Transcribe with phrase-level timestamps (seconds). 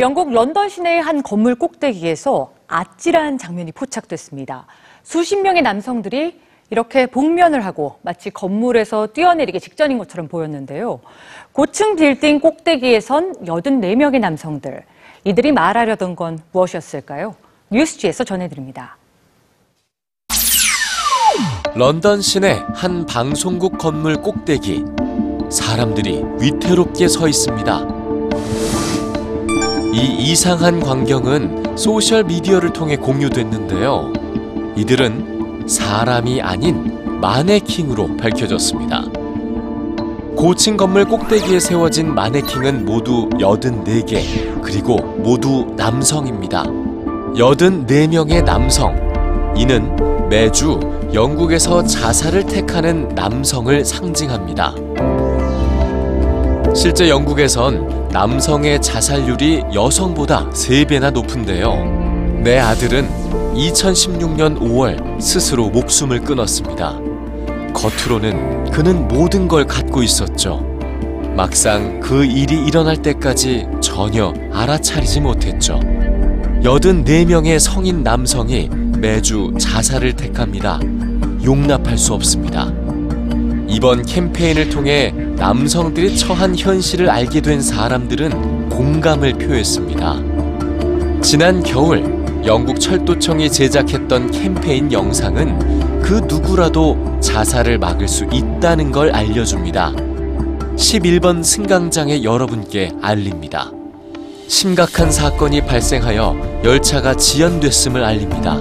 [0.00, 4.66] 영국 런던 시내의 한 건물 꼭대기에서 아찔한 장면이 포착됐습니다.
[5.04, 11.00] 수십 명의 남성들이 이렇게 복면을 하고 마치 건물에서 뛰어내리기 직전인 것처럼 보였는데요.
[11.52, 14.82] 고층 빌딩 꼭대기에 선 84명의 남성들.
[15.22, 17.36] 이들이 말하려던 건 무엇이었을까요?
[17.70, 18.96] 뉴스지에서 전해드립니다.
[21.76, 24.84] 런던 시내 한 방송국 건물 꼭대기.
[25.50, 27.93] 사람들이 위태롭게 서 있습니다.
[29.94, 34.12] 이 이상한 광경은 소셜 미디어를 통해 공유됐는데요.
[34.74, 39.04] 이들은 사람이 아닌 마네킹으로 밝혀졌습니다.
[40.36, 46.64] 고층 건물 꼭대기에 세워진 마네킹은 모두 84개, 그리고 모두 남성입니다.
[47.36, 48.96] 84명의 남성.
[49.56, 49.94] 이는
[50.28, 50.80] 매주
[51.14, 54.74] 영국에서 자살을 택하는 남성을 상징합니다.
[56.74, 62.40] 실제 영국에선 남성의 자살률이 여성보다 3배나 높은데요.
[62.42, 63.08] 내 아들은
[63.54, 66.98] 2016년 5월 스스로 목숨을 끊었습니다.
[67.72, 70.66] 겉으로는 그는 모든 걸 갖고 있었죠.
[71.36, 75.78] 막상 그 일이 일어날 때까지 전혀 알아차리지 못했죠.
[76.62, 80.80] 84명의 성인 남성이 매주 자살을 택합니다.
[81.44, 82.72] 용납할 수 없습니다.
[83.68, 91.20] 이번 캠페인을 통해 남성들이 처한 현실을 알게 된 사람들은 공감을 표했습니다.
[91.22, 99.92] 지난 겨울 영국 철도청이 제작했던 캠페인 영상은 그 누구라도 자살을 막을 수 있다는 걸 알려줍니다.
[100.76, 103.70] 11번 승강장의 여러분께 알립니다.
[104.46, 108.58] 심각한 사건이 발생하여 열차가 지연됐음을 알립니다.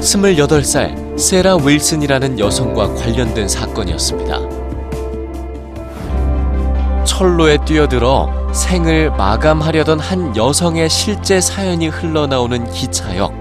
[0.00, 4.40] 28살 세라 윌슨이라는 여성과 관련된 사건이었습니다.
[7.04, 13.32] 철로에 뛰어들어 생을 마감하려던 한 여성의 실제 사연이 흘러나오는 기차역.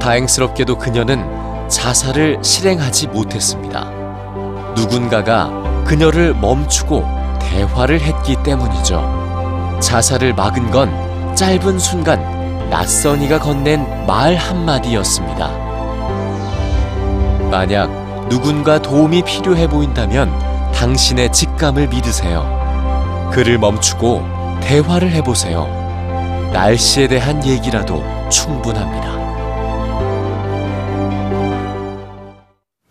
[0.00, 3.90] 다행스럽게도 그녀는 자살을 실행하지 못했습니다.
[4.76, 5.50] 누군가가
[5.84, 7.04] 그녀를 멈추고
[7.40, 9.78] 대화를 했기 때문이죠.
[9.80, 15.65] 자살을 막은 건 짧은 순간 낯선이가 건넨 말 한마디였습니다.
[17.56, 17.88] 만약
[18.28, 20.30] 누군가 도움이 필요해 보인다면
[20.74, 23.30] 당신의 직감을 믿으세요.
[23.32, 24.22] 그를 멈추고
[24.60, 25.66] 대화를 해보세요.
[26.52, 29.25] 날씨에 대한 얘기라도 충분합니다.